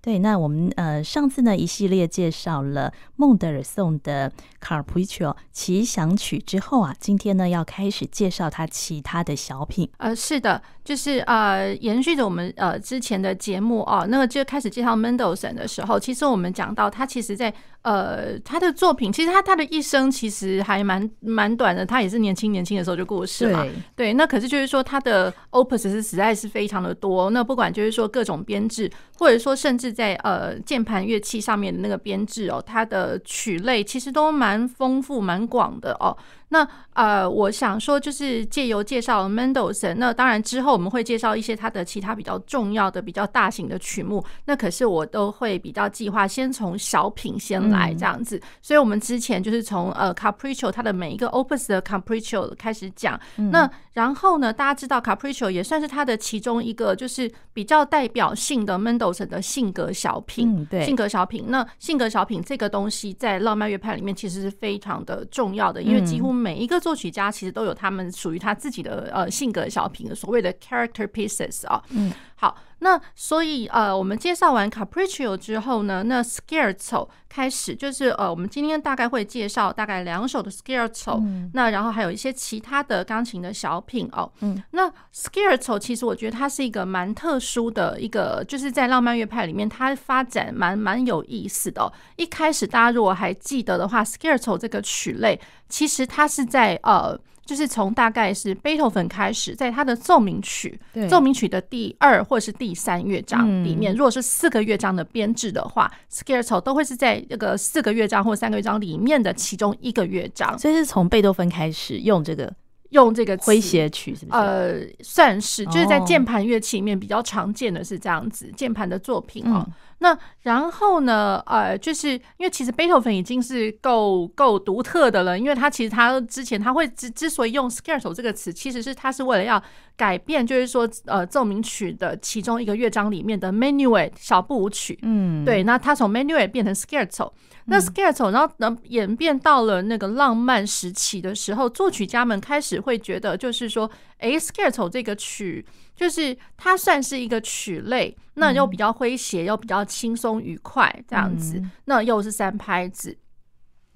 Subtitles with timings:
[0.00, 4.32] 对，那我们呃上次呢一系列介绍了孟德尔颂的
[4.62, 9.90] Capriccio 奇想曲之后啊，今天呢要开始介绍他其他的小品。
[9.98, 23.64] 呃，是的，就是呃延续着我们呃之前的节目哦，那个就开始介绍 Mendelssohn 的时候，其实我们讲到他其实在呃他的作品，其实他他的一生其实还蛮蛮短的，他也是年轻年轻的时候就过世了。
[23.64, 36.14] 对，对，那可是就是说他的 Opus 是实在是非常的多，那不管就是说各种编制，或者说甚至是在呃键盘乐器上面的那个编制哦，它的曲类其实都蛮丰富、蛮广的哦。
[36.50, 44.24] 那呃，我想说，就是借由介绍 Mendelssohn，那当然之后我们会介绍一些他的其他比较重要的、比较大型的曲目。
[44.46, 48.36] 那可是我都会比较计划先从小品先来这样子。
[48.38, 53.20] 嗯、所以我们之前就是从呃 Capriccio 它的每一个 Opus 的 Capriccio 开始讲。
[53.36, 60.48] 嗯、那然后呢，大家知道 Capriccio 也算是他的其中一个，就是比较代表性的 Mendelssohn 的性格小品。
[60.56, 61.44] 嗯、对，性格小品。
[61.48, 71.82] 那性格小品这个东西在浪漫乐派里面其实是非常的重要的，因为几乎每一个作曲家其实都有他们属于他自己的呃性格小品，所谓的 character pieces 啊。
[71.90, 84.30] 嗯，好，那所以呃，我们介绍完 Capriccio 之后呢，那 Scherzo 开始就是呃，我们今天大概会介绍大概两首的 Scherzo，嗯，那然后还有一些其他的钢琴的小品哦。
[84.38, 91.92] 嗯，那 Scherzo 其实我觉得它是一个蛮特殊的一个，就是在浪漫乐派里面，它发展蛮蛮有意思的哦。
[92.14, 95.40] 一开始大家如果还记得的话，Scherzo 这个曲类。
[95.68, 97.18] 其实它是在呃，
[97.48, 110.58] 就是从大概是贝多芬开始，在他的奏鸣曲，奏鸣曲的第二或者是第三乐章里面，如果是四个乐章的编制的话，Scherzo 都会是在这个四个乐章或三个乐章里面的其中一个乐章。
[110.58, 112.52] 所以是从贝多芬开始用这个
[112.90, 114.38] 用这个诙谐曲，是不是？
[114.38, 119.66] 呃，算是，就是在键盘乐器里面比较常见的是这样子，键盘的作品哦。
[120.00, 121.42] 那然后呢？
[121.46, 129.60] 呃，就是因为其实贝多芬已经是够够独特的了，因为他其实他之前他会之之所以用 Scherzo 这个词，其实是他是为了要
[129.96, 137.32] 改变，就是说呃奏鸣曲的其中一个乐章里面的 Menuet 小步舞曲，嗯，对，那他从 Menuet 变成 Scherzo，
[137.68, 145.64] 那 Scherzo 然后能演变到了那个浪漫时期的时候，作曲家们开始会觉得，就是说，哎，Scherzo 这个曲。
[145.98, 153.18] 就是它算是一个曲类，那又比较诙谐，又比较轻松愉快这样子，那又是三拍子，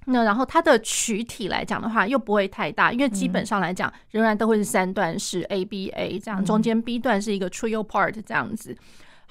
[0.07, 8.75] 那然后它的曲体来讲的话，又不会太大，因为基本上来讲仍然都会是三段式 A B A 这样，中间 B 段是一个 trio part 这样子。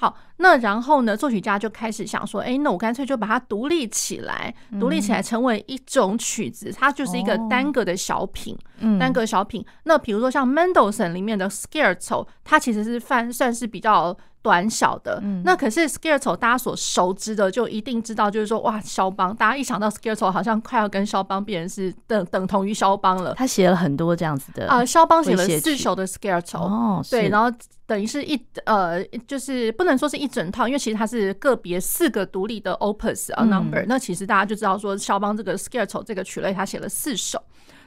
[0.03, 8.59] 好，那然后呢，作曲家就开始想说，哎，那我干脆就把它独立起来，独立起来成为一种曲子，它就是一个单个的小品，
[8.99, 9.65] 单个小品。
[9.85, 14.17] 那比如说像 Mendelssohn 里面的 Scherzo，它其实是算算是比较。
[14.43, 23.35] 短小的，嗯、那可是 Scherzo 大家所熟知的，就一定知道，就是说哇，肖邦，大家一想到 Scherzo 好像快要跟肖邦变成是等等同于肖邦了。
[23.35, 37.41] 他写了很多这样子的啊，肖邦写了四首的 Scherzo 哦，对，然后等于是一呃，就是不能说是一整套，因为其实它是个别四个独立的 Opus 啊 number，、嗯、那其实大家就知道说肖邦这个 Scherzo 这个曲类他写了四首。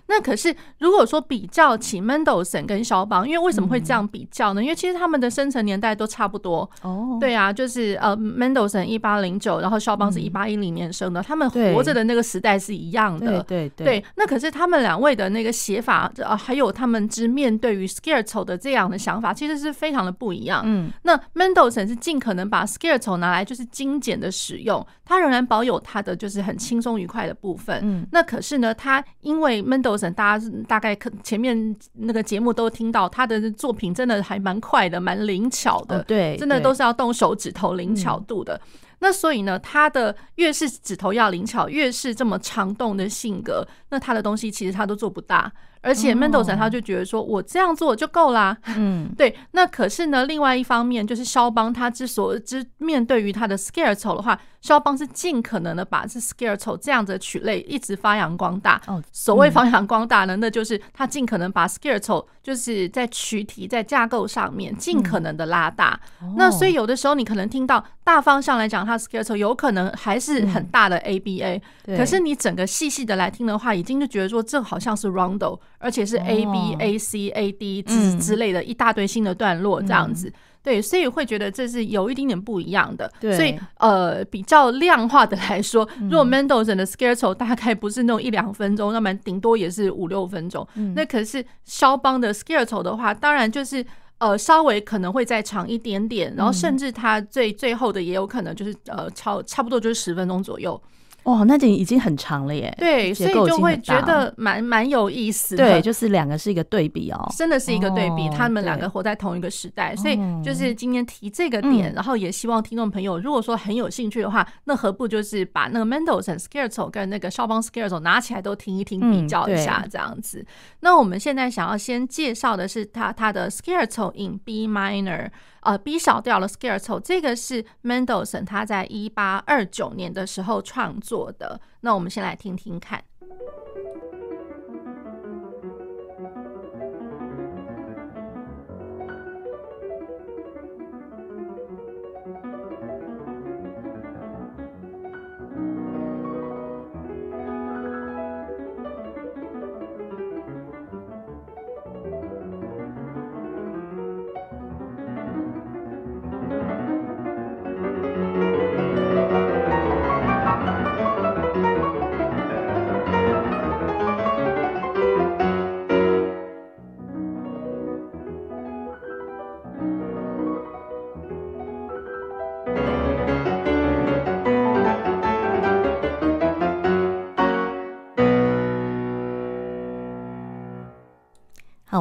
[0.08, 4.62] 那可是，如果说比较起 Mendelssohn 跟肖邦，因为为什么会这样比较呢？
[4.62, 6.70] 因为其实他们的生辰年代都差不多。
[6.82, 13.42] 哦，对啊，就是呃，Mendelssohn 一八零九，然后肖邦是一八一零年生的，他们活着的那个时代是一样的。
[13.44, 14.06] 对对对。
[14.16, 20.62] 那可是他们两位的那个写法，呃，还有他们之面对于 Scherzo 的这样的想法，其实是非常的不一样。
[20.66, 20.92] 嗯。
[21.04, 27.80] 那 Mendelssohn 是尽可能把 Scherzo 拿来就是精简的使用，他仍然保有他的就是很轻松愉快的部分。
[27.84, 28.06] 嗯。
[28.12, 38.60] 那可是呢，他因为 Mendelssohn 大家大概可前面那个节目都听到他的作品真的还蛮快的，蛮灵巧的，对，真的都是要动手指头灵巧度的。
[39.00, 45.52] 那所以呢，他的越是指头要灵巧，越是这么长动的性格，那他的东西其实他都做不大。
[45.86, 48.58] 而且 Mendelssohn 他就觉得说，我这样做就够啦。
[48.76, 49.36] 嗯， 对。
[49.52, 58.82] 那可是呢，另外一方面就是肖邦他之所之面对于他的 Scherzo 的话，肖邦是尽可能的把这 Scherzo 这样的曲类一直发扬光大。
[58.88, 66.00] 哦，所谓发扬光大呢，那就是他尽可能把 Scherzo 就是在曲体在架构上面尽可能的拉大。
[66.36, 75.60] 那所以有的时候你可能听到大方向来讲，他 Scherzo 有可能还是很大的 ABA，可是你整个细细的来听的话，已经就觉得说这好像是 Rondo。
[75.78, 80.32] 而且是 A B A C A D 之之类的一大堆新的段落这样子，
[80.64, 83.12] 对，所以会觉得这是有一点点不一样的。
[83.20, 90.68] 对，所以呃，比较量化的来说，如果 Mendelssohn 的 Scherzo 大概不是那种一两分钟，那么顶多也是五六分钟。
[90.76, 93.86] 嗯、那可是肖邦的 Scherzo 的话，当然就是
[94.18, 100.82] 呃稍微可能会再长一点点，然后甚至它最最后的也有可能就是呃超差不多就是十分钟左右。
[101.26, 102.74] 哇，那就已经很长了耶！
[102.78, 105.66] 对，所以就会觉得蛮蛮有意思的。
[105.66, 108.30] 对，就是两个是一个对比哦，真的是一个对比。
[108.30, 120.46] 他们两个活在同一个时代，所以就是今天提这个点，然后也希望听众朋友如果说很有兴趣的话，那何不就是把那个 Mendelssohn Scherzo 跟那个肖邦 Scherzo 拿起来都听一听，比较一下这样子。
[120.82, 125.30] 那我们现在想要先介绍的是他他的 Scherzo in B minor。
[125.66, 131.60] 呃，B 小调的 Scherzo，这个是 Mendelssohn 他在一八二九年的时候创作的。
[131.82, 133.04] 那我们先来听听看。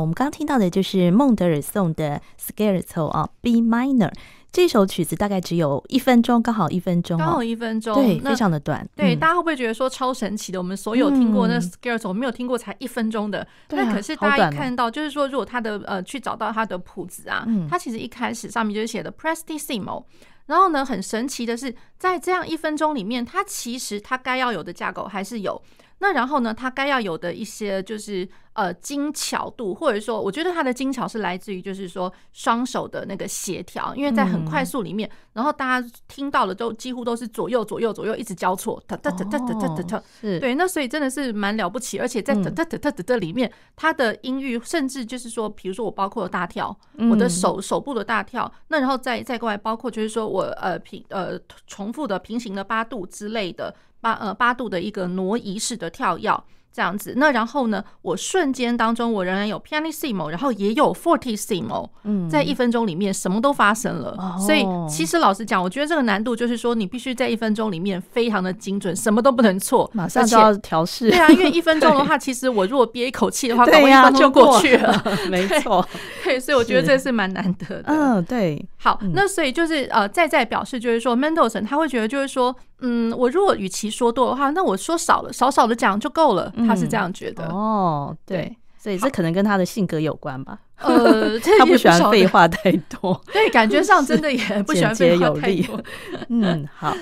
[0.05, 4.13] 我们刚刚听到的就是孟德尔颂的 Scherzo 啊，B minor
[4.53, 8.87] 这首曲子大概只有一分钟，刚好一分钟，刚好一分钟，对，非常的短。
[8.95, 10.59] 对，大家会不会觉得说超神奇的？
[10.59, 13.47] 我们所有听过那 Scherzo，没有听过才一分钟的。
[13.71, 20.05] 那可是大家一看到，就是说，如果他的呃去找到他的谱子啊，他其实一开始上面就是写的 Prestissimo，
[20.45, 21.75] 然后呢，很神奇的是，
[22.05, 25.63] 在这样一分钟里面，它其实它该要有的架构还是有。
[25.99, 40.03] 那然后呢，它该要有的一些就是呃精巧度，或者说，我觉得它的精巧是来自于就是说双手的那个协调，因为在很快速里面，然后大家听到了都几乎都是左右左右左右一直交错，哒哒哒哒哒哒哒，
[40.41, 46.77] 对，那所以真的是蛮了不起，而且在哒哒哒哒哒里面，它的音域甚至就是说，比如说我包括了大跳，
[47.09, 53.75] 我的手手部的大跳，那然后再再过来包括就是说我呃平呃重复的平行的八度之类的。
[54.05, 56.45] 八呃八度的一个挪移式的跳跃。
[56.75, 57.85] 这样子，那然后呢？
[58.03, 64.11] 我瞬间当中，我仍然有 pianissimo，然后也有 fortissimo，嗯，在一分钟里面什么都发生了。
[64.19, 71.09] 哦、所以其实老实讲，我觉得这个难度就是说，你必须在一分钟里面非常的精准，什么都不能错，马上就要调试。
[71.11, 75.03] 对啊，因为一分钟的话，其实我如果憋一口气的话，搞不好一分钟就过去了。
[75.31, 75.87] 没错，
[76.25, 77.85] 对，所以我觉得这是蛮难得的。
[77.87, 78.63] 嗯，对。
[78.79, 86.53] 好，那所以就是呃，再再表示就是说，Mendelssohn 他会觉得就是说，嗯，我如果与其说多的话，那我说少了，少少的讲就够了。
[86.67, 90.59] 他是这样觉得哦，对，所以这可能跟他的性格有关吧。
[90.83, 95.81] 呃， 他不喜欢废话太多， 对，感觉上真的也不喜欢废话太多。
[96.29, 96.95] 嗯，好，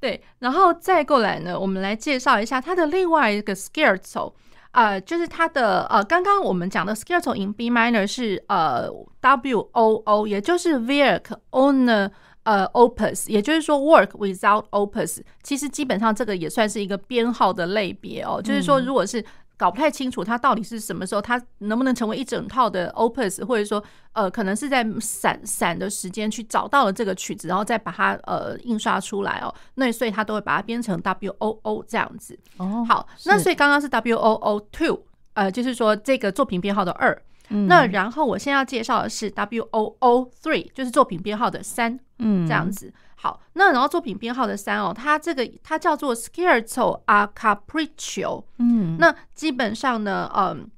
[0.00, 4.32] 对，然后再过来呢，我们来介绍一下他的另外一个 Scherzo，
[4.70, 8.88] 呃，就是他的呃，刚刚我们讲的 Scherzo in B minor 是呃
[9.20, 12.10] W O O，也就是 Werk ohne
[12.48, 18.40] 呃，opus，也就是说，work without opus，其实基本上这个也算是一个编号的类别哦。
[18.42, 19.22] 就是说，如果是
[19.58, 29.54] 搞不太清楚它到底是什么时候，它能不能成为一整套的 opus，或者说，呃，可能是在散散的时间去找到了这个曲子，然后再把它呃印刷出来哦。
[29.74, 32.38] 那所以它都会把它编成 W O O 这样子。
[32.56, 35.02] 哦，好，那所以刚刚是 W O O two，
[35.34, 37.22] 呃，就是说这个作品编号的二。
[37.48, 42.92] 那然后我现在要介绍的是 W O O three，就是作品编号的三，嗯，这样子。
[43.16, 50.70] 好，那然后作品编号的三哦，它这个它叫做 Scherzo a Capriccio，嗯，那基本上呢，嗯。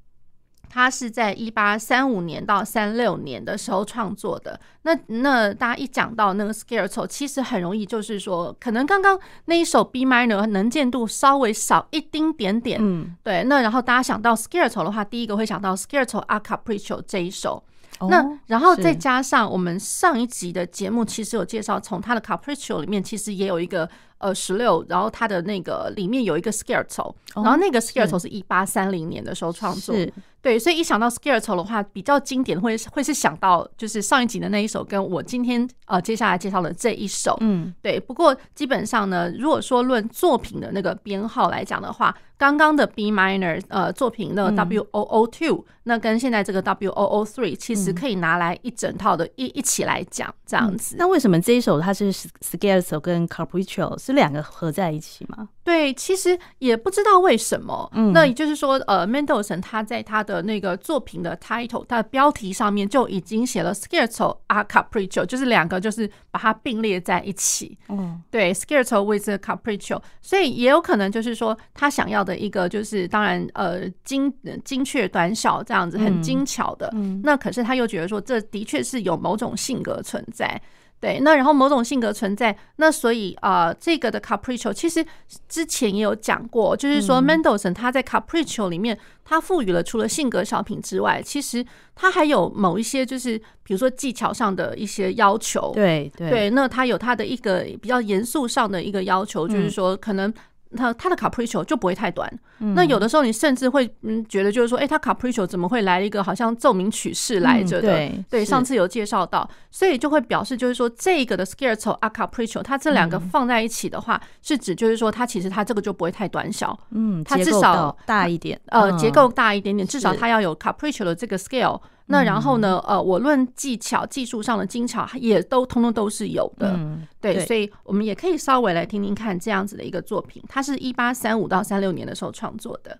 [0.73, 4.57] 他是在一八三五年到三六年的时候创作的。
[4.83, 12.79] 那那大家一讲到那个 Scherzo，其实很容易就是说，可能刚刚那一首 B minor 能见度稍微少一丁点点。
[12.81, 13.43] 嗯，对。
[13.43, 17.61] 那然后大家想到 Scherzo 的话，第一个会想到 Scherzo a Capriccio 这一首。
[18.09, 23.87] 那然后再加上我们上一集的节目，其实有介绍，从他的 Capriccio 里面其实也有一个
[24.17, 29.93] 呃十六，然后他的那个里面有一个 Scherzo，然后那个 Scherzo 是一八三零年的时候创作。
[30.41, 37.99] 对，所以一想到 scarecrow 的话，比较经典会会是想到就是上一集的那一首，跟我今天呃接下来介绍的这一首，嗯，对。
[37.99, 50.97] 不过基本上呢，如果说论作品的那个编号来讲的话，刚刚的 B minor 呃作品那个 W O O two，嗯，那跟现在这个 W O O three，其实可以拿来一整套的一一起来讲这样子，嗯。
[50.97, 55.49] 那为什么这一首它是 scarecrow 跟 Capriccio 是两个合在一起吗？
[55.71, 57.89] 对，其实也不知道为什么。
[57.93, 67.77] 嗯，那也就是说，呃，Mendelssohn 他在他的那个作品的 title，他的标题上面就已经写了 Scherzo a Capriccio，就是两个就是把它并列在一起。
[67.87, 72.41] 嗯，对，Scherzo with the Capriccio，所以也有可能就是说他想要的。
[72.41, 74.33] 一个就是当然呃精
[74.65, 80.59] 精确短小这样子很精巧的，嗯，那可是他又觉得说这的确是有某种性格存在，
[81.01, 85.03] 对，那然后某种性格存在，那所以啊，呃，这个的 Capriccio 其实
[85.49, 91.65] 之前也有讲过，就是说 Mendelssohn 他在 Capriccio 里面，他赋予了除了性格小品之外，其实
[91.95, 100.31] 他还有某一些就是比如说技巧上的一些要求，对对，对，那他有他的一个比较严肃上的一个要求，就是说可能。
[100.75, 107.89] 他他的 capriccio 就不会太短，嗯，那有的时候你甚至会嗯觉得就是说，哎，它 capriccio 怎么会来一个好像奏鸣曲式来着的？
[107.91, 121.79] 嗯、对，对，上次有介绍到，所以就会表示就是说，这个的 scherzo a capriccio，它这两个放在一起的话，嗯，是指就是说，它其实它这个就不会太短小，嗯，它至少大一点，呃，结构大一点点，至少它要有 capriccio 的这个 scale。
[122.07, 122.77] 那然后呢？
[122.85, 126.73] 呃，我论技巧、技术上的精巧，也都通通都是有的。
[126.75, 130.43] 嗯，对，所以我们也可以稍微来听听看这样子的一个作品。
[130.49, 132.99] 它是一八三五到三六年的时候创作的。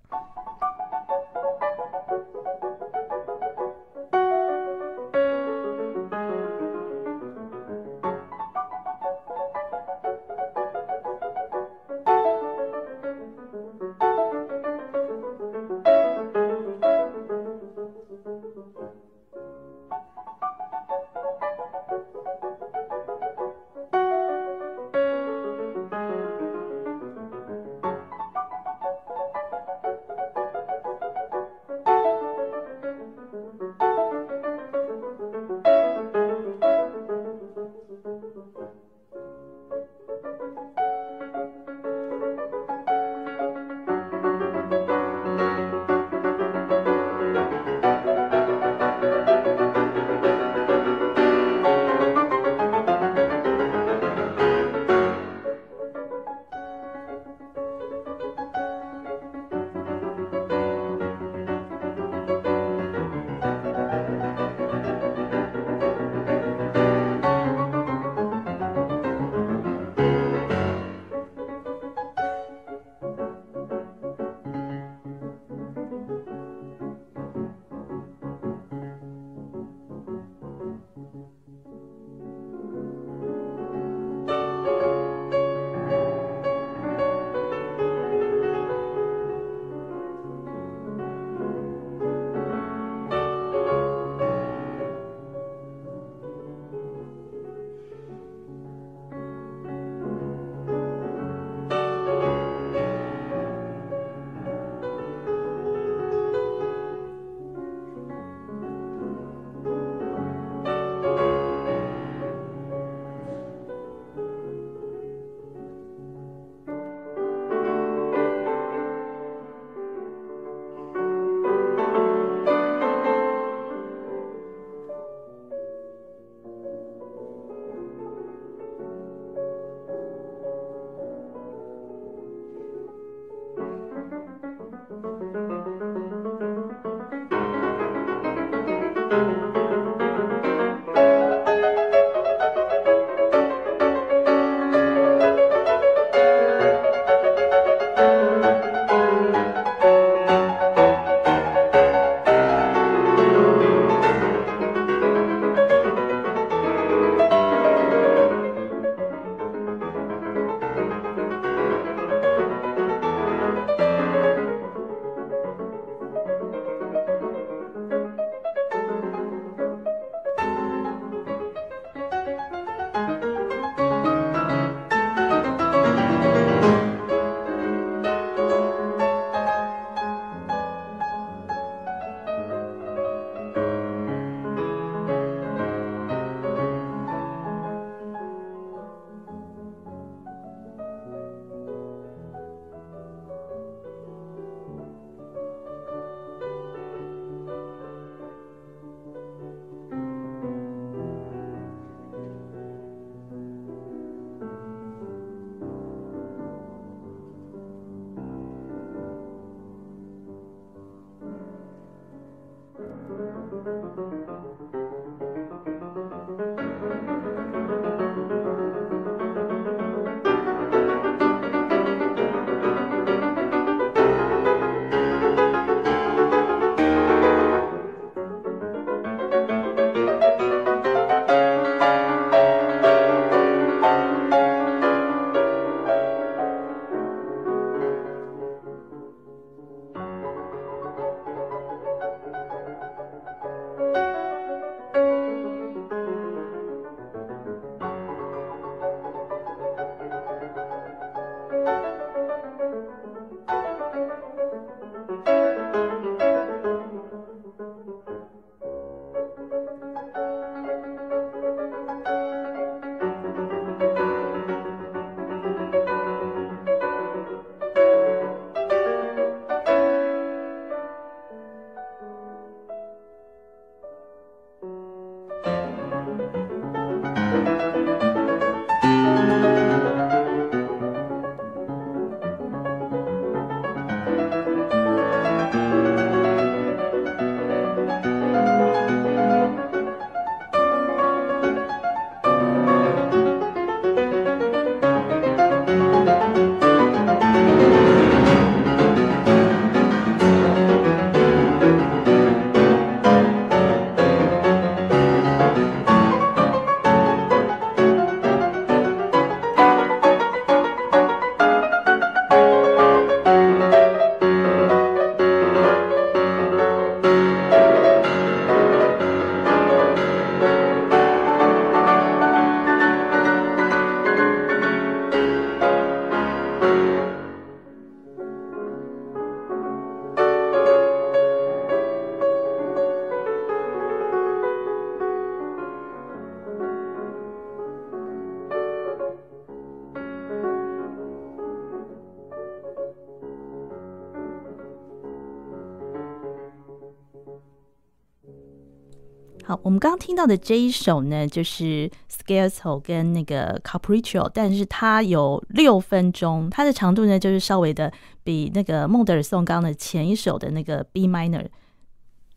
[349.52, 357.92] 好，我们刚刚听到的这一首呢，就是 Scherzo 跟那个 Capriccio，但是它有六分钟，它的长度呢，就是稍微的
[358.24, 361.46] 比那个孟德尔颂刚的前一首的那个 B minor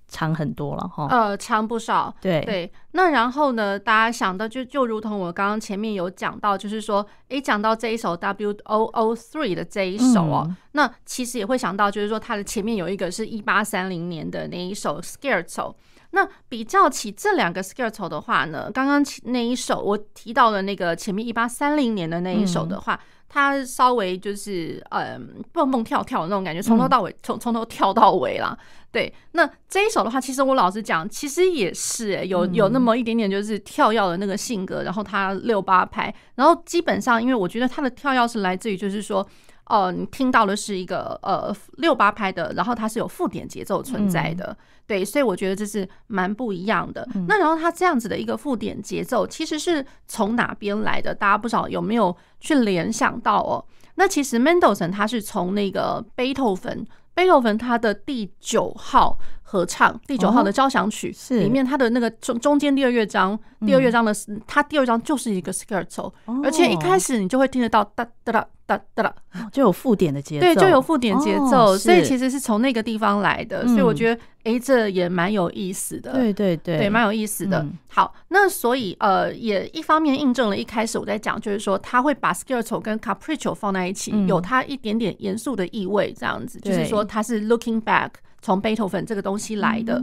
[0.09, 1.07] 长很多了哈。
[1.09, 2.13] 呃，长不少。
[2.21, 15.75] 对对，那然后呢，大家想到就就如同我刚刚前面有讲到，就是说，诶，讲到这一首 W O O Three 的这一首哦，嗯、那其实也会想到，就是说它的前面有一个是一八三零年的那一首 Scherzo。
[16.15, 28.57] 那比较起这两个 Scherzo 的话呢，刚刚那一首我提到的那个前面一八三零年的那一首的话，嗯、它稍微就是嗯蹦蹦跳跳的那种感觉，从头到尾从从、嗯、头跳到尾啦。
[28.93, 39.27] 对，那这一首的话，其实我老实讲，其实也是、欸、有有那么一点点就是跳跃的那个性格，然后它六八拍，然后基本上因为我觉得它的跳跃是来自于就是说。
[39.67, 47.09] 哦、呃，你听到的是一个呃六八拍的，然后它是有附点节奏存在的，嗯、对，所以我觉得这是蛮不一样的。
[47.15, 51.15] 嗯、那然后它这样子的一个附点节奏，其实是从哪边来的？
[51.15, 53.65] 大家不知道有没有去联想到哦？
[53.95, 61.39] 那其实 Mendelssohn 他是从那个贝多芬，贝多芬他的第九号合唱，第九号的交响曲是。
[61.39, 64.13] 里面，它的那个中中间第二乐章，第二乐章的，
[64.47, 68.47] 它第二章就是一个 Scherzo，而且一开始你就会听得到哒哒哒。
[68.67, 69.03] 哒哒。
[69.03, 69.15] 哒，
[69.53, 77.63] 就有附点的节奏，对，就有附点节奏，所以其实是从那个地方来的，所以我觉得，哎，这也蛮有意思的，对对对，对，蛮有意思的。
[77.89, 88.13] 好，那所以呃，也一方面印证了一开始我在讲，就是说他会把 Scherzo 跟 Capriccio 放在一起，有它一点点严肃的意味，这样子，就是说他是 looking back
[88.45, 90.01] 从贝多芬这个东西来的。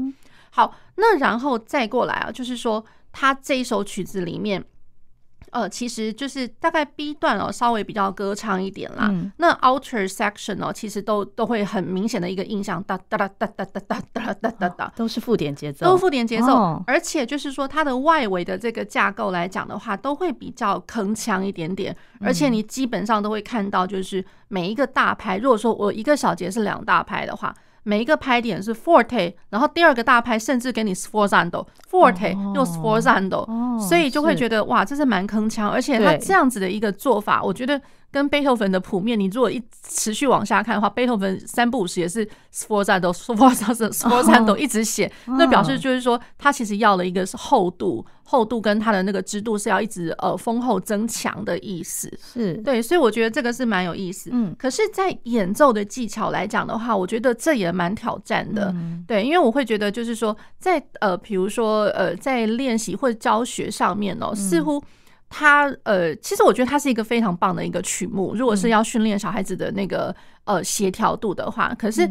[0.49, 4.63] 好，那然后再过来啊，就是说他这一首曲子里面。
[5.51, 9.07] 呃，其实就是大概 B 段哦，稍微比较歌唱一点啦。
[9.09, 16.53] 嗯、那 outer section 哦，其实都都会很明显的一个印象，哒哒哒哒哒哒哒哒哒哒哒，都是附点节奏，都附点节奏。
[16.53, 21.93] 哦、而且就是说，它的外围的这个架构来讲的话，都会比较铿锵一点点。
[22.21, 27.53] 而且你基本上都会看到，就是每一个大拍，如果说我一个小节是两大拍的话。
[27.83, 33.45] 每一个拍点是 forte，然后第二个大拍甚至给你 sforzando，forte 又 sforzando，
[33.79, 37.81] 所以就会觉得哇，这是蛮铿锵，而且他这样子的一个做法，我觉得。
[38.11, 54.29] 跟贝多芬的谱面，你如果一持续往下看的话，贝多芬三不五时也是 sforzando sforzando sforzando 一直写，那表示就是说，他其实要了一个是厚度，厚度跟他的那个支度是要一直呃丰厚增强的意思，是对，所以我觉得这个是蛮有意思。
[54.33, 58.75] 嗯，可是，在演奏的技巧来讲的话，我觉得这也蛮挑战的。
[59.07, 64.83] 对，因为我会觉得就是说，在呃，比如说呃，在练习或者教学上面哦，似乎。
[65.33, 68.35] 它呃，其实我觉得它是一个非常棒的一个曲目。
[68.35, 70.13] 如果是要训练小孩子的那个
[70.43, 72.05] 呃协调度的话，可是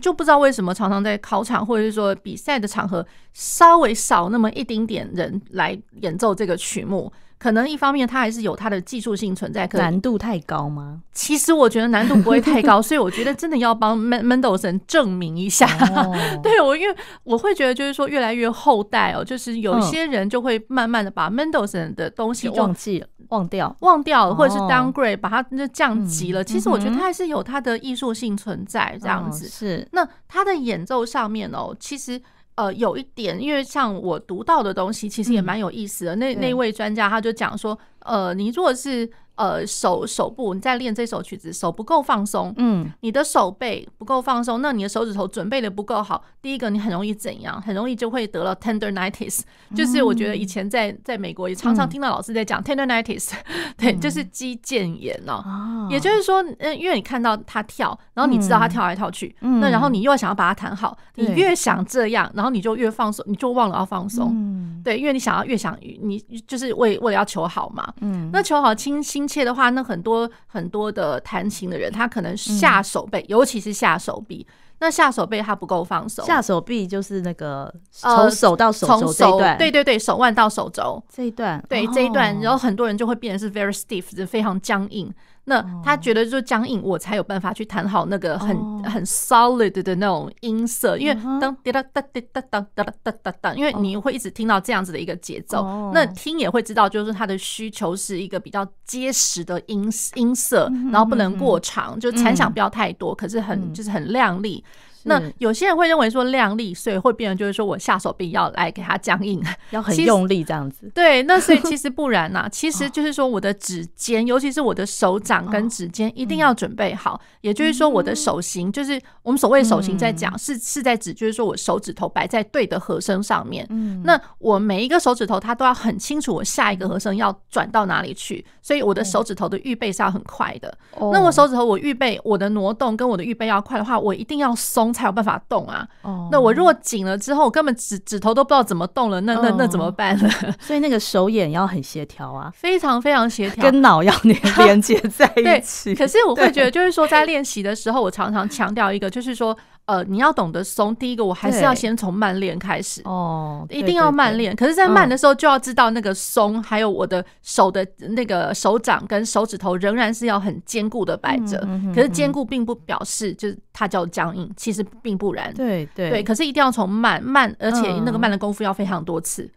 [0.00, 7.12] 就不知道为什么常常在考场或者是说比赛的场合，稍微少那么一丁点人来演奏这个曲目。
[7.40, 11.00] 可能一方面它还是有它的技术性存在，可难度太高吗？
[11.10, 15.66] 其实我觉得难度不会太高，所以我觉得真的要帮 Mendelssohn 证明一下。
[15.96, 16.14] Oh.
[16.44, 26.44] 对我，因为我会觉得就是说越来越后代哦，就是有一些人就会慢慢的把 Mendelssohn 的东西忘记了、忘掉、忘掉了，或者是 downgrade，把它那降级了。
[26.44, 29.48] 其实我觉得它还是有它的艺术性存在，这样子。
[29.48, 32.20] 是，那他的演奏上面哦，其实。
[32.60, 36.16] 呃，有一点，因为像我读到的东西，其实也蛮有意思的。
[36.16, 39.10] 嗯、那那位专家他就讲说，呃，你如果是。
[39.40, 46.22] 呃，手手部你在练这首曲子，手不够放松，嗯，你的手背不够放松，那你的手指头准备的不够好。
[46.42, 47.58] 第一个，你很容易怎样？
[47.62, 49.40] 很容易就会得了 tendonitis，
[49.74, 53.30] 就是我觉得以前在在美国也常常听到老师在讲 tendonitis，
[53.78, 55.88] 对，就是肌腱炎哦。
[55.90, 69.29] 也就是说，嗯，因为你看到他跳，然后你知道他跳来跳去，那然后你又想要把它弹好，你越想这样，然后你就越放松，你就忘了要放松，对，因为你想要越想，你就是为为了要求好嘛，嗯，那求好轻轻。
[69.30, 74.44] 切的话，那很多很多的弹琴的人，他可能下手背，嗯、尤其是下手臂。
[74.82, 81.02] 那下手背他不够放手，下手臂就是那个从手到手肘这一段，对对对，手腕到手肘。
[81.14, 85.12] 这一段，对这一段，然后很多人就会变得是 very stiff，就非常僵硬。
[85.50, 104.62] 那他觉得就僵硬，我才有办法去弹好那个很很 solid 的那种音色，因为当滴答哒滴答哒哒哒哒哒，因为你会一直听到这样子的一个节奏，那听也会知道，就是他的需求是一个比较结实的音音色，然后不能过长，就残响不要太多，可是很就是很亮丽。
[105.04, 110.90] 那有些人会认为说量力，所以会变成就是说我下手臂要来给它僵硬， 要很用力这样子。
[110.94, 123.64] 对，那所以 其实不然呐，其实就是说我的指尖，尤其是我的手掌跟指尖一定要准备好，也就是说我的手型型，就是我们所谓手型在讲，是是在指就是说我手指头摆在对的和声上面。
[123.70, 130.76] 嗯，那我每一个手指头它都要很清楚我下一个和声要转到哪里去，所以我的手指头的预备是要很快的。
[131.12, 135.86] 那我手指头我预备我的挪动跟我的预备要快的话，我一定要松才有办法动啊。
[136.02, 140.28] 哦，那我如果紧了之后，我根本指指头都不知道怎么动了，那那那怎么办呢？
[140.60, 145.94] 所以那个手眼要很协调啊，非常非常协调，跟脑要连连接在一起。
[145.94, 149.56] 可是我会觉得，就是说在练习的时候，我常常强调一个，就是说。
[149.90, 150.94] 呃，你要懂得松。
[150.94, 154.54] 第一个，我还是要先从慢练开始哦，一定要慢练。
[154.54, 161.58] 可是，在慢的时候，就要知道那个松，还有我的手的那个手掌跟手指头仍然是要很坚固的摆着。
[161.92, 165.52] 可是，坚固并不表示就是它叫僵硬，其实并不然。
[165.54, 169.50] 对对对，可是一定要从慢慢，而且那个慢的功夫要非常多次。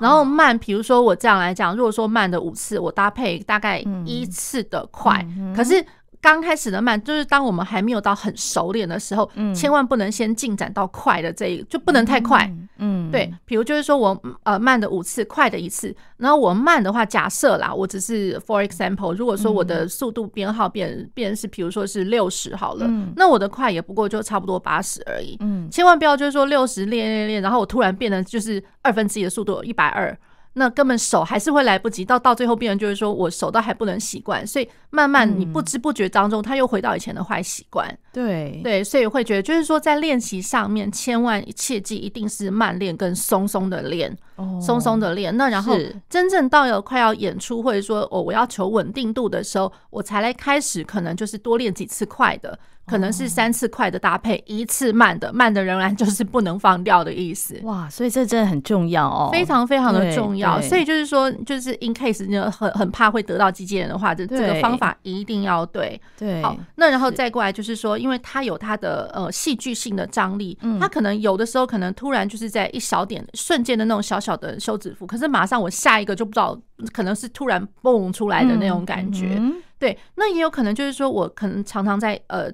[0.00, 5.86] 然后慢，比如说我这样来讲，如果说慢的五次，我搭配大概一次的快，可是。
[6.20, 12.44] 刚开始的慢，就是当我们还没有到很熟练的时候，嗯，千万不能先进展到快的这一，就不能太快，
[12.78, 13.10] 嗯，嗯。
[13.10, 13.32] 对。
[13.44, 30.16] 比如就是说我呃慢的五次，快的一次，然后我慢的话，假设啦，我只是 for example，如果说我的速度编号变变是，比如说是六十好了，嗯，那我的快也不过就差不多八十而已，嗯，千万不要就是说六十练练练，然后我突然变得就是二分之一的速度，一百二。
[30.58, 37.86] 那根本手还是会来不及，到到最后病人就是说我手都还不能习惯，所以慢慢你不知不觉当中，他又回到以前的坏习惯。
[38.16, 44.16] 对对，所以会觉得就是说在练习上面，千万切记一定是慢练跟松松的练，
[44.58, 45.36] 松松的练。
[45.36, 45.76] 那然后
[46.08, 52.58] 真正到有快要演出或者说哦我要求稳定度的时候，我才来开始，可能就是多练几次快的。
[52.88, 57.58] 可能是三次快的搭配，一次慢的，慢的仍然就是 不能放掉的意思。
[57.64, 60.60] 哇，所以这真的很重要哦，非常非常的重要。
[60.60, 66.00] 所以就是说，就是 in case 你很很怕会得到机器人的话，这这个方法一定要对。
[66.16, 76.56] 对，好，那然后再过来就是说，因为它有它的呃戏剧性的张力，它可能有的时候可能突然就是在一小点瞬间的那种小小的休止符，可是马上我下一个就不知道，
[76.92, 79.42] 可能是突然蹦出来的那种感觉。
[79.76, 82.48] 对，那也有可能就是说，我可能常常在呃，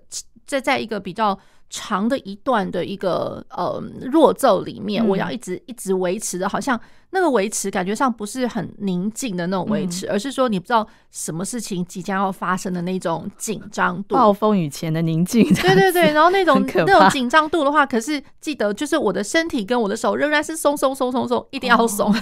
[0.46, 1.38] 在在一个比较
[1.68, 3.78] 长的一段的一个呃
[4.10, 6.80] 弱奏里面，我要一直一直维持的，好像。
[7.14, 15.44] 那个维持感觉上不是很宁静的那种维持，而是说你不知道什么事情即将要发生的那种紧张度，暴风雨前的宁静。
[15.54, 22.12] 对对对， 然后那种那种紧张度的话，可是记得就是我的身体跟我的手仍然是松松松松松，一定要松。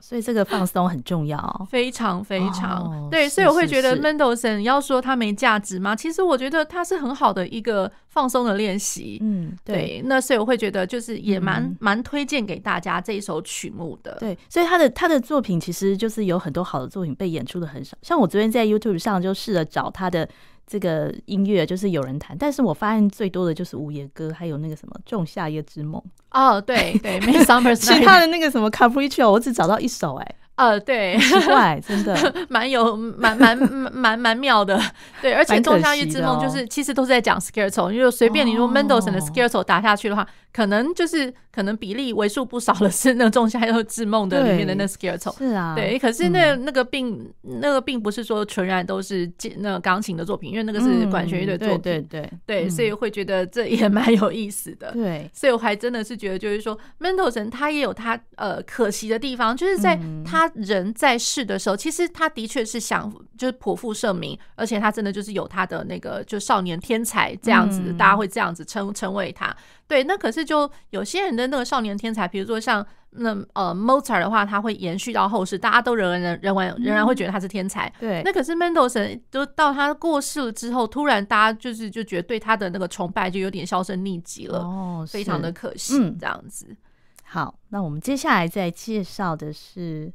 [0.00, 3.28] 所以这个放松很重要，非常非常对。
[3.28, 5.96] 所以我会觉得 Mendelssohn 要说他没价值吗？
[5.96, 9.18] 其实我觉得他是很好的一个放松的练习。
[9.20, 10.00] 嗯，对。
[10.04, 14.16] 那所以我会觉得就是也蛮蛮推荐给大家这一首曲目的。
[14.20, 17.96] 对，所以他的他的作品其实就是有很多好的作品被演出的很少。
[18.02, 20.28] 像我昨天在 YouTube 上就试着找他的
[20.66, 26.02] 这个音乐，就是有人弹，但是我发现最多的就是《午夜歌》，还有那个什么《仲夏夜之梦》。
[26.30, 27.74] 哦，对对，Midsummer。
[27.76, 30.34] 其他的那个什么 Capriccio，我只找到一首哎。
[30.58, 32.16] 呃，对，奇怪，真的。
[32.50, 33.56] 蛮有蛮蛮
[33.92, 34.76] 蛮蛮妙的，
[35.22, 60.47] 对，而且《仲夏夜之梦》就是其实都是在讲 scarecrow，因为随便你说 Mendelssohn 的 scarecrow 打下去的话，可能就是可能比例为数不少的是那《仲夏夜之梦》的里面的那 Scherzo，是啊，对，可是那那个并那个并不是说纯然都是那个钢琴的作品，因为那个是管弦乐的作品，对对对，所以会觉得这也蛮有意思的，对，所以我还真的是觉得就是说 Mendelssohn 他也有他呃可惜的地方，就是在他。
[60.54, 69.54] 人在世的时候，其实他的确是想就是颇负盛名，而且他真的就是有他的那个就少年天才这样子，大家会这样子称称谓他。
[69.86, 77.90] 对，那可是就有些人的那个少年天才，比如说像那呃 Mozart 的话，他会延续到后世，大家都仍然仍然仍然会觉得他是天才。
[77.98, 86.76] 对，那可是 Mendelssohn 就到他过世了之后，突然大家就是就觉得对他的那个崇拜就有点销声匿迹了，哦，非常的可惜这样子。
[87.24, 90.12] 好，那我们接下来再介绍的是。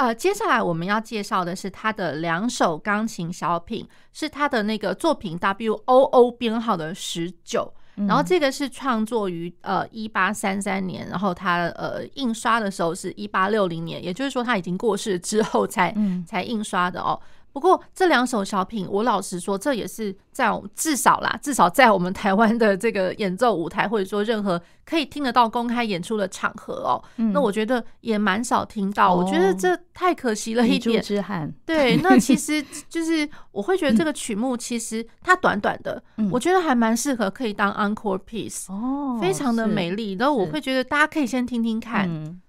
[0.00, 7.70] 呃，接下来我们要介绍的是他的两首钢琴小品，是他的那个作品 W O O 编号的十九，
[8.08, 15.94] 然后这个是创作于呃一八三三年，然后他呃印刷的时候是一八六零年，也就是说他已经过世之后才
[16.26, 17.20] 才印刷的哦。
[17.52, 29.14] 不过这两首小品，我老实说，这也是在我至少啦，至少在我们台湾的这个演奏舞台，或者说任何可以听得到公开演出的场合哦，嗯、那我觉得也蛮少听到。
[29.14, 31.02] 哦、我觉得这太可惜了一点。
[31.02, 31.52] 之憾。
[31.66, 40.12] 对， 那其实就是我会觉得这个曲目其实它短短的，嗯、我觉得还蛮适合可以当 encore piece 哦，非常的美丽。
[40.18, 42.08] 然后我会觉得大家可以先听听看。
[42.08, 42.40] 嗯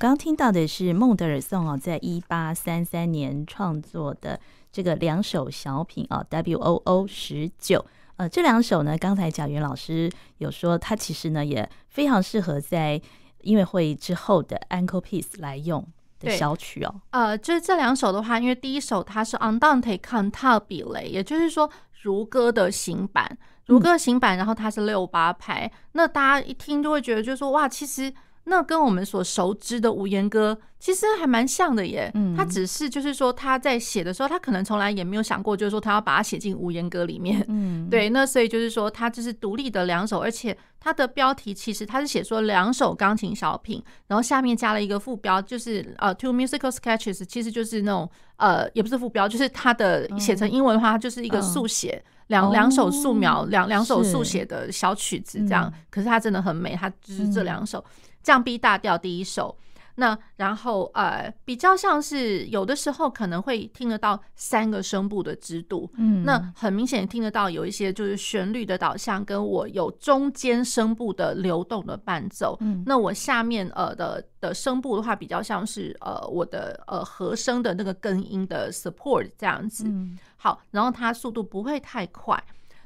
[0.00, 4.40] 刚刚听到的是孟德尔颂哦，在一八三三年创作的
[4.72, 7.84] 这个两首小品啊，W O O 十九。
[8.16, 12.98] 呃，这两首呢，刚才贾云老师有说，它其实呢也非常适合在
[13.42, 15.86] 音乐会之后的 encore piece 来用
[16.18, 16.94] 的小曲哦。
[17.10, 23.36] 呃，就是这两首的话，因为第一首它是 Andante cantabile，也就是说如歌的行版，
[23.66, 28.10] 如歌行版，然后它是六八拍，那大家一听就会觉得，就是说哇，其实。
[28.44, 32.10] 那跟我们所熟知的无言歌其实还蛮像的耶。
[32.14, 37.44] 嗯，他只是就是说他在写的时候，他可能从来也没有想过，就是说他要把它写进无言歌里面。
[37.48, 38.08] 嗯， 对。
[38.10, 55.70] 那所以就是说，他就是独立的两首，而且他的标题其实他是写说两首钢琴小品，然后下面加了一个副标，就是呃，two musical sketches，其实就是那种呃，也不是副标，就是他的写成英文的话，它就是一个速写两两首素描两两首速写的小曲子这样。
[55.90, 57.84] 可是它真的很美，它就是这两首。
[58.22, 59.54] 降 B 大调第一首，
[60.00, 82.42] 那然后呃比较像是有的时候可能会听得到三个声部的支度，嗯，那很明显听得到有一些就是旋律的导向，跟我有中间声部的流动的伴奏，嗯，那我下面呃的的声部的话比较像是呃我的呃和声的那个根音的 support 这样子，嗯，好，然后它速度不会太快。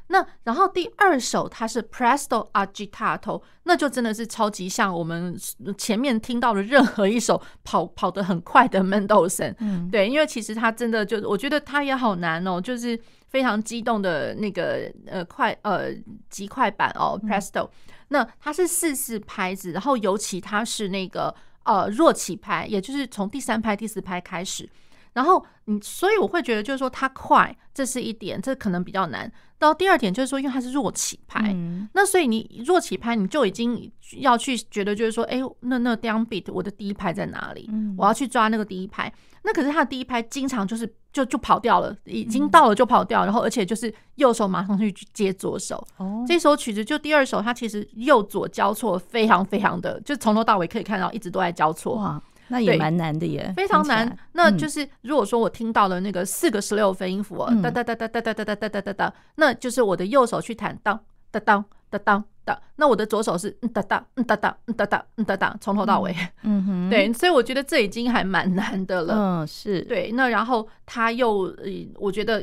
[0.08, 5.34] 那然后第二首它是 Presto agitato，那就真的是超级像我们
[5.78, 15.92] 前面听到的任何一首跑跑得很快的 Mendelssohn，嗯，对，因为其实它真的就我觉得它也好难哦，就是非常激动的那个呃快呃
[16.28, 17.70] 极快版哦 Presto，
[18.08, 21.34] 那它是四四拍子，然后尤其它是那个
[21.64, 24.68] 呃弱起拍，也就是从第三拍第四拍开始。
[25.14, 29.32] 然后你，所以我会觉得就是说它快，这是一点，这可能比较难。
[29.58, 37.70] 到第二点就是说，因为它是弱起拍，嗯、那所以你弱起拍，你就已经要去觉得就是说，哎，那那 down beat 我的第一拍在哪里？
[37.72, 39.10] 嗯、我要去抓那个第一拍。
[39.42, 45.86] 那可是他的第一拍经常就是就就跑掉了，已经到了就跑掉，然后而且就是右手马上去接左手。
[45.98, 51.94] 哦，这首曲子就第二首，它其实右左交错非常非常的，就从头到尾可以看到一直都在交错。
[51.94, 52.20] 哇。
[52.54, 54.16] 那也蛮难的耶，非常难。
[54.32, 60.98] 那就是如果说我听到了那个四个十六分音符，哒哒哒哒哒哒哒哒哒哒哒哒，那就是我的右手去弹当
[61.32, 66.14] 哒当哒当哒，那我的左手是哒哒哒哒哒哒哒哒，从头到尾。
[66.42, 69.14] 嗯哼，对，所以我觉得这已经还蛮难的了。
[69.16, 70.12] 嗯，是对。
[70.12, 71.52] 那然后他又，
[71.96, 72.40] 我觉得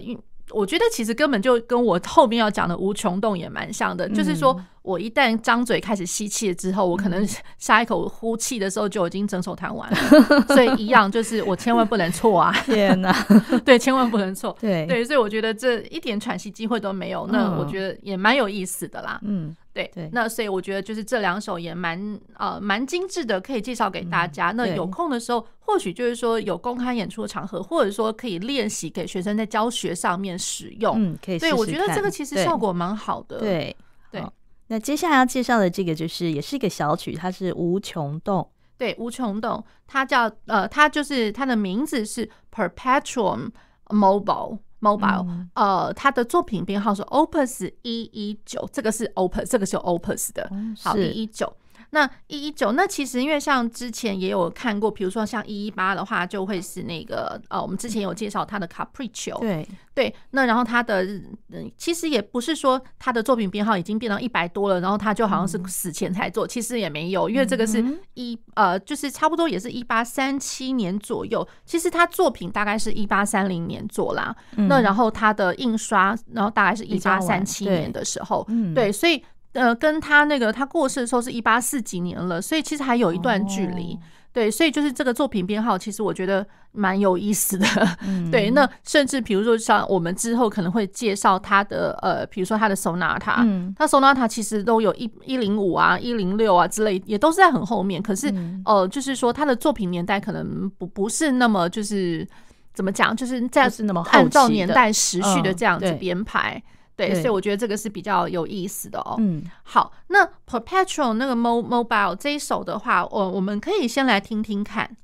[0.53, 4.59] 我觉得其实根本就跟我后面要讲的无穷动也蛮像的，就是说。
[4.83, 7.23] 我一旦张嘴开始吸气了之后，我可能
[7.59, 9.95] 下一口呼气的时候就已经整首弹完了，
[10.55, 12.51] 所以一样就是我千万不能错啊！
[12.65, 13.15] 天哪，
[13.63, 14.57] 对，千万不能错。
[14.59, 19.19] 对对，所以我觉得这一点喘息机会都没有，那我觉得也蛮有意思的啦。
[19.23, 20.09] 嗯，对对。
[20.11, 24.51] 那所以我觉得就是这两首也蛮呃蛮精致的，可以介绍给大家。
[24.51, 30.95] 那有空的时候，或许就是说有公开演出的场合，或者说可以练习给学生在教学上面使用。
[30.97, 31.39] 嗯，可以。
[31.39, 33.39] 对，我觉得这个其实效果蛮好的。
[33.39, 33.75] 对
[34.11, 34.23] 对。
[34.67, 38.49] 那接下来要介绍的这个就是也是一个小曲，它是无穷动。
[38.77, 43.51] 对，无穷动，它叫呃，它就是它的名字是 Perpetuum
[43.87, 45.49] Mobile Mobile，嗯。
[45.53, 50.47] 呃，他的作品编号是 Opus 一一九，这个是 Opus，这个是有 Opus 的。
[50.51, 51.51] 嗯、好，一一九。
[51.93, 59.39] 那一一九，那其实因为像之前也有看过，比如说像一一八的话，就会是那个呃，我们之前有介绍他的 Capriccio。
[59.39, 61.03] 对对，那然后他的
[61.49, 67.83] 嗯，其实也不是说他的作品编号已经变到一百多了，然后他就好像是死前才做，其实也没有，因为这个是
[68.13, 74.33] 一呃，就是差不多也是一八三七年左右，其实他作品大概是一八三零年做啦。
[74.55, 79.21] 那然后他的印刷，然后大概是一八三七年的时候，对，所以。
[79.53, 83.93] 呃，跟他那个他过世的时候是一八四几年了，所以其实还有一段距离。
[83.93, 83.99] Oh.
[84.33, 87.67] 对，所以就是这个作品编号，其实我觉得蛮有意思的。
[88.07, 98.01] 嗯、 对，那甚至比如说像我们之后可能会介绍他的呃，比如说他的 Sonata，嗯，他 Sonata 其实都有一一零五啊、一零六啊之类，也都是在很后面。
[98.01, 98.33] 可是
[98.63, 102.25] 呃，就是说他的作品年代可能不不是那么就是
[102.73, 103.69] 怎么讲，就是在
[104.11, 106.63] 按照年代时序的这样子编排。
[107.09, 109.15] 对，所以我觉得这个是比较有意思的哦。
[109.19, 114.95] 嗯，好，那 Perpetual 那个 Mo Mobile 这一首的话，我我们可以先来听听看。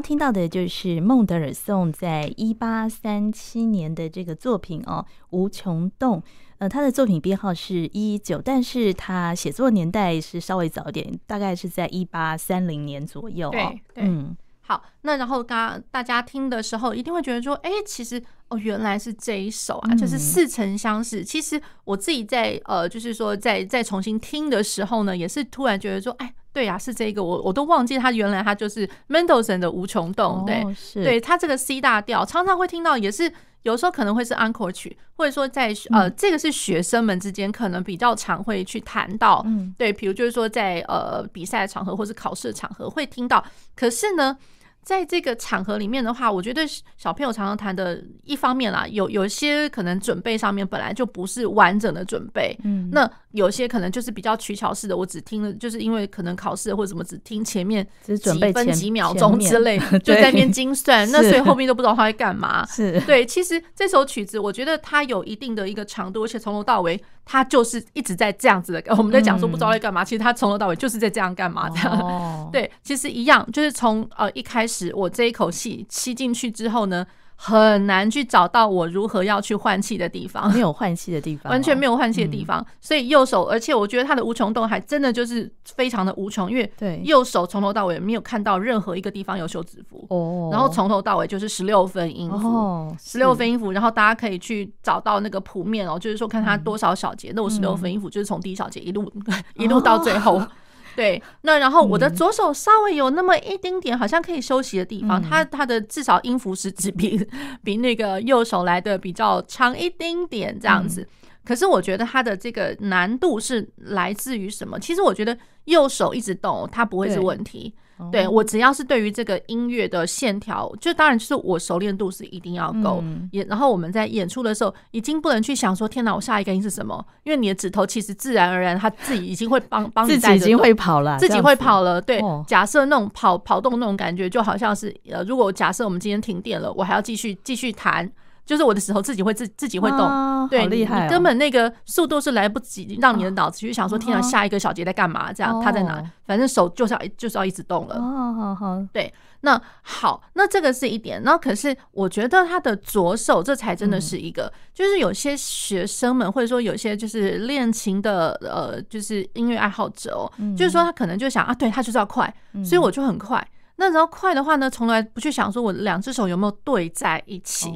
[0.00, 6.18] 听到的就是孟德尔颂在一八三七年的这个作品哦，《无穷动》。
[6.58, 13.52] 呃，他的作品编号是一一九，但是他写作年代是稍微早一点，大概是在一八三零年左右哦。
[13.52, 14.36] 对，对嗯。
[14.62, 21.24] 好，那然后刚刚大家听的时候，一定会觉得说，哎，其实哦，原来是这一首啊，就是似曾相识。
[21.24, 33.32] 其实我自己在呃，就是说在在重新听的时候呢，也是突然觉得说，哎，对呀，是这个，我我都忘记他原来他就是 Mendelssohn 的无穷动，对，对他这个 C 大调，常常会听到，也是
[33.62, 39.44] 有时候可能会是安可曲，或者说在呃，这个是学生们之间可能比较常会去谈到，
[39.78, 43.44] 对，比如就是说在呃比赛的场合或是考试的场合会听到，
[43.74, 44.36] 可是呢。
[44.82, 46.62] 在这个场合里面的话，我觉得
[46.96, 62.66] 小朋友常常谈的，一方面啦，有有些可能准备上面本来就不是完整的准备，嗯，那有些可能就是比较取巧式的，我只听了，就是因为可能考试或者什么，只听前面几分几秒钟之类， 就在那边精算，那所以后面都不知道他在干嘛。
[62.70, 67.00] 是对，其实这首曲子，我觉得它有一定的一个长度，而且从头到尾。
[67.32, 72.50] 它就是一直在这样子的，我们在讲说不知道在干嘛，其实它从头到尾就是在这样干嘛这样。
[72.50, 77.06] 对，其实一样，就是从呃一开始我这一口气吸进去之后呢。
[77.42, 82.64] 很难去找到我如何要去换气的地方，没有换气的地方， 完全没有换气的地方。
[82.82, 87.00] 所以右手，而且我觉得他的无穷动还真的就是非常的无穷，因为对。
[87.02, 99.10] 右手从头到尾没有看到任何一个地方有休止符哦，然后从头到尾就是十六分音符，十六分音符，然后大家可以去找到那个谱面哦，就是说看它多少小节，那我十六分音符就是从第一小节一路
[99.56, 100.42] 一路到最后。
[100.96, 107.24] 对，那然后我的左手稍微有那么一丁点好像可以休息的地方，它它的至少音符是指比
[107.62, 111.06] 比那个右手来的比较长一丁点这样子。
[111.44, 114.78] 可是我觉得它的这个难度是来自于什么？
[114.78, 117.74] 其实我觉得右手一直动，它不会是问题。
[118.10, 123.02] 对，我只要是对于这个音乐的线条，就当然就是我熟练度是一定要够。
[123.32, 127.04] 也然后我们在演出的时候，已经不能去想说天哪，我下一个音是什么？
[127.24, 132.00] 因为你的指头其实自然而然，他自己已经会帮帮自己已经会跑了，自己会跑了。
[132.00, 138.10] 对，假设那种跑跑动那种感觉，就好像是呃，如果假设我们今天停电了，我还要继续继续弹。
[138.44, 145.32] 就是我的时候自己会自自己会动，啊、对，厉害、哦，你根本那个速度是来不及让你的脑子去想说，天啊，下一个小节在干嘛？
[145.32, 146.02] 这样他在哪？
[146.26, 147.96] 反正手就是要就是要一直动了。
[147.96, 151.20] 哦，好好，对，那好，那这个是一点。
[151.24, 162.32] 那可是我觉得他的左手这才真的是一个，嗯、就是有些学生们或者说有些就是练琴的呃，就是音乐爱好者哦，嗯、就是说他可能就想啊，对他就是要快，
[162.64, 163.44] 所以我就很快。
[163.80, 167.72] 那然后快的话呢，从来不去想说我两只手有没有对在一起，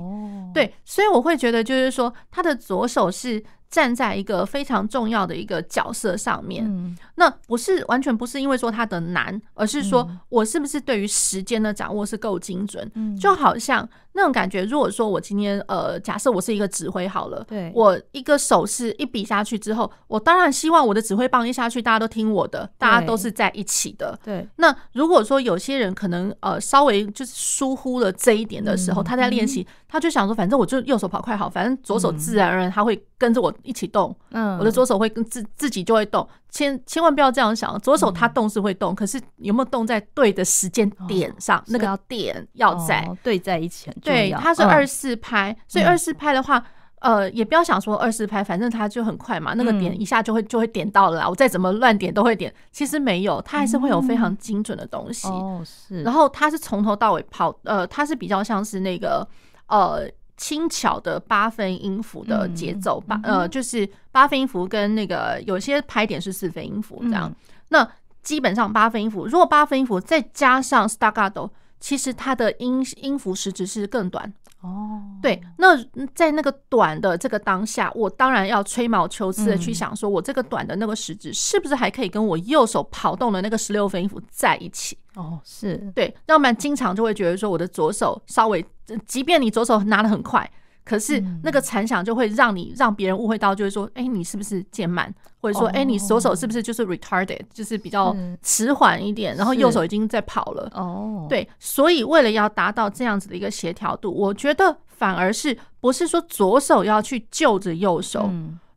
[0.54, 3.42] 对，所以我会觉得就是说他的左手是。
[3.70, 14.64] 站在一个非常重要的一个角色上面，嗯、那不是完全不是因为说他的难，而是说我是不是对于时间的掌握是够精准，嗯、就好像那种感觉。
[14.64, 24.18] 如果说我今天呃，假设我是一个指挥好了，对，我一个手势一比下去之后，我当然希望我的指挥棒一下去，大家都听我的，大家都是在一起的。
[24.24, 29.66] 对，那如果说有些人可能呃稍微就是疏忽了这一点的时候，嗯、他在练习。
[29.86, 34.12] 他就想说，反正我就右手跑快好，反正左手自然而然他会跟着我一起动。
[34.32, 36.28] 嗯，我的左手会跟自自己就会动。
[36.50, 41.62] 千千万不要这样想，左手他动是会动，可是有没有动在对的时间点上？
[41.68, 43.88] 那个点要在对在一起。
[44.04, 46.62] 对，它是二四拍，所以二四拍的话，
[47.00, 51.28] 呃，也不要想说二四拍，反正它就很快嘛，那个点一下就会就会点到了啦。
[51.28, 52.52] 我再怎么乱点都会点。
[52.70, 55.28] 其实没有，它还是会有非常精准的东西。
[55.28, 56.02] 哦，是。
[56.02, 59.26] 然后它是从头到尾跑，呃，它是比较像是那个。
[59.66, 67.30] 呃，轻巧的八分音符的节奏，八、嗯、呃，就是八分音符跟那个有些拍点是四分音符这样。
[67.30, 67.34] 嗯、
[67.70, 67.90] 那
[68.22, 71.48] 基本上八分音符，如果八分音符再加上 staccato，
[71.84, 74.32] 其实它的音音符时值是更短。
[74.62, 75.76] 哦，对，那
[76.14, 84.96] 在那个短的这个当下，我当然要吹毛求疵的去想，说我这个短的那个时值是不是还可以跟我右手跑动的那个十六分音符在一起？
[85.14, 88.64] 哦，是对，要不然经常就会觉得说我的左手稍微，
[89.06, 90.50] 即便你左手拿的很快。
[90.84, 100.70] 可是那个残响就会让你让别人误会到，就是说，哎，你是不是渐慢，或者说，哎，你左手是不是就是 retarded，就是比较迟缓一点，然后右手已经在跑了。
[100.74, 108.30] 哦，对，所以为了要达到这样子的一个协调度，我觉得反而是不是说左手要去救着右手，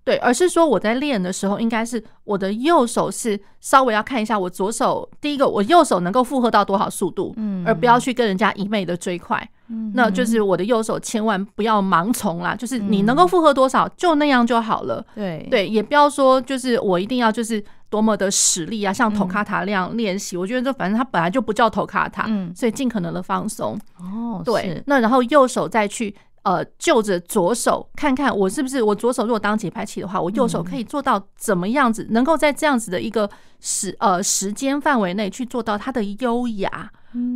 [0.07, 9.37] 对，而是说我在练的时候，应该是我的右手是稍微要看一下我左手，第一个我右手能够负荷到多少速度，嗯，而不要去跟人家一昧的追快，
[9.67, 15.45] 嗯，那就是我的右手千万不要盲从啦，就是你能够负荷多少就那样就好了，对。
[15.51, 26.15] 对，也不要说就是我一定要就是多么的使力啊，像头卡塔那样练习，我觉得这反正它本来就不叫头卡塔，嗯，所以尽可能的放松，哦，对，那然后右手再去。
[26.47, 33.29] 呃，就着左手看看我是不是我左手如果当节拍器的话，我右手可以做到怎么样子，能够在这样子的一个
[33.59, 36.89] 时呃时间范围内去做到它的优雅。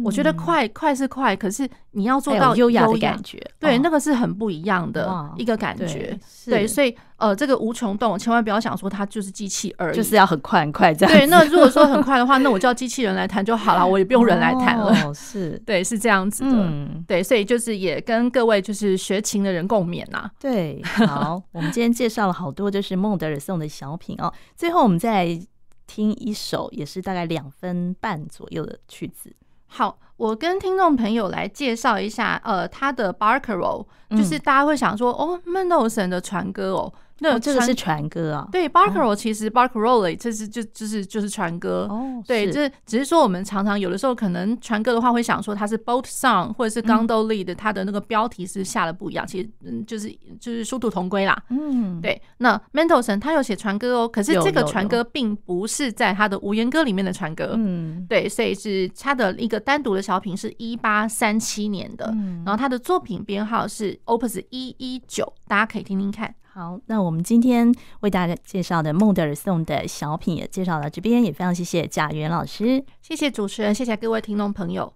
[0.03, 6.17] 我觉得快快是快，可是你要做到优雅的感觉，对，那个是很不一样的一个感觉。
[6.45, 11.15] 对，所以呃，这个无穷动千万不要想说它就是机器而已，就是要很快很快这样。
[11.15, 14.93] 对，那如果说很快的话，那我叫机器人来弹就好了， 我也不用人来弹了。
[15.15, 16.87] 是，对，是这样子的。
[17.07, 20.29] 对，所以就是也跟各位就是学琴的人共勉呐。
[20.39, 25.41] 对，好， 我们今天介绍了好多就是孟德尔颂的小品哦，最后我们再来
[25.87, 29.33] 听一首也是大概两分半左右的曲子。
[29.73, 36.93] 好，我跟听众朋友来介绍一下，呃，他的 Barcarolle，就是大家会想说，哦，Mendelssohn 的船歌哦。
[37.23, 38.47] 那这个是传歌啊？
[38.51, 41.85] 对，Barcarolle 其实 Barcarolle 这是就就是就是传歌。
[41.87, 49.25] 哦，对，这只是说我们常常有的时候可能传歌的话会想说它是 Boat Song 或者是 Gondolied，它的那个标题是下的不一样。
[49.27, 50.09] 其实嗯，就是
[50.39, 51.43] 就是殊途同归啦。
[51.49, 52.19] 嗯，对。
[52.39, 57.53] 那 Mendelssohn 他有写传歌哦，可是这个传歌并不是在他的无言歌里面的传歌。
[57.55, 62.05] 嗯，对，所以是他的一个单独的小品，是一八三七年的。
[62.43, 66.33] 然后他的作品编号是 Opus 一一九，大家可以听听看。
[66.53, 74.91] 好，那我们今天为大家介绍的孟德尔颂的小品也介绍到这边，也非常谢谢贾元老师，谢谢主持人，谢谢各位听众朋友。